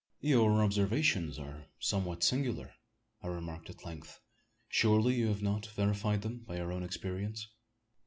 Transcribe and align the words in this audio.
"Your 0.19 0.63
observations 0.63 1.37
are 1.37 1.67
somewhat 1.77 2.23
singular?" 2.23 2.73
I 3.21 3.27
remarked 3.27 3.69
at 3.69 3.85
length. 3.85 4.19
"Surely 4.67 5.13
you 5.13 5.27
have 5.27 5.43
not 5.43 5.67
verified 5.67 6.23
them 6.23 6.39
by 6.39 6.57
your 6.57 6.71
own 6.71 6.81
experience?" 6.81 7.47